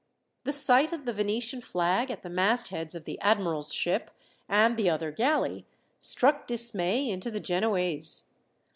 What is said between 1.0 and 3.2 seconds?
the Venetian flag, at the mastheads of the